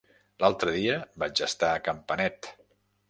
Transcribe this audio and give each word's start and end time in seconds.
L'altre 0.43 0.73
dia 0.77 0.95
vaig 1.25 1.43
estar 1.49 1.69
a 1.75 1.85
Campanet. 1.89 2.51